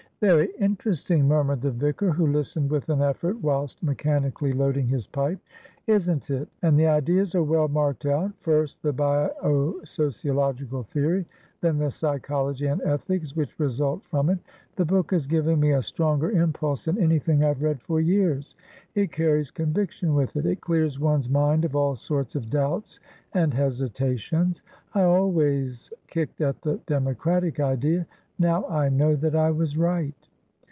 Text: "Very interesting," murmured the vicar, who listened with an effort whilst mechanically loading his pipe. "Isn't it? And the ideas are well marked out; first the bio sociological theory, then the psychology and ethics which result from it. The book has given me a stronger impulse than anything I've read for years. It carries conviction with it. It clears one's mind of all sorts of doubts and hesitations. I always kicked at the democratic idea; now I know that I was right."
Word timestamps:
"Very 0.23 0.49
interesting," 0.59 1.27
murmured 1.27 1.61
the 1.61 1.71
vicar, 1.71 2.11
who 2.11 2.27
listened 2.27 2.69
with 2.69 2.89
an 2.89 3.01
effort 3.01 3.41
whilst 3.41 3.81
mechanically 3.81 4.53
loading 4.53 4.85
his 4.87 5.07
pipe. 5.07 5.39
"Isn't 5.87 6.29
it? 6.29 6.47
And 6.61 6.79
the 6.79 6.85
ideas 6.85 7.33
are 7.33 7.41
well 7.41 7.67
marked 7.67 8.05
out; 8.05 8.31
first 8.39 8.83
the 8.83 8.93
bio 8.93 9.79
sociological 9.83 10.83
theory, 10.83 11.25
then 11.61 11.79
the 11.79 11.89
psychology 11.89 12.67
and 12.67 12.83
ethics 12.83 13.35
which 13.35 13.57
result 13.59 14.03
from 14.05 14.29
it. 14.29 14.37
The 14.75 14.85
book 14.85 15.09
has 15.09 15.25
given 15.25 15.59
me 15.59 15.71
a 15.71 15.81
stronger 15.81 16.29
impulse 16.29 16.85
than 16.85 16.99
anything 17.01 17.43
I've 17.43 17.63
read 17.63 17.81
for 17.81 17.99
years. 17.99 18.53
It 18.93 19.11
carries 19.11 19.49
conviction 19.49 20.13
with 20.13 20.35
it. 20.35 20.45
It 20.45 20.61
clears 20.61 20.99
one's 20.99 21.31
mind 21.31 21.65
of 21.65 21.75
all 21.75 21.95
sorts 21.95 22.35
of 22.35 22.47
doubts 22.47 22.99
and 23.33 23.51
hesitations. 23.55 24.61
I 24.93 25.01
always 25.01 25.91
kicked 26.05 26.41
at 26.41 26.61
the 26.61 26.79
democratic 26.85 27.59
idea; 27.59 28.05
now 28.39 28.65
I 28.67 28.89
know 28.89 29.15
that 29.17 29.35
I 29.35 29.51
was 29.51 29.77
right." 29.77 30.15